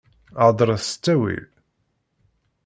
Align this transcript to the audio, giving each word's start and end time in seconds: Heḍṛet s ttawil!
Heḍṛet 0.43 0.81
s 0.89 0.91
ttawil! 0.95 1.45